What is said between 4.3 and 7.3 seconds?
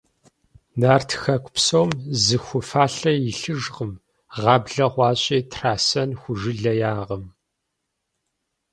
гъаблэ хъуащи, трасэн ху жылэ яӀэкъым.